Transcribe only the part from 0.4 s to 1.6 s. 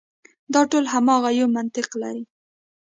دا ټول هماغه یو